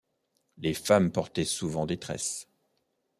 Les 0.57 0.73
femmes 0.73 1.11
portaient 1.11 1.45
souvent 1.45 1.85
des 1.85 1.99
tresses. 1.99 2.47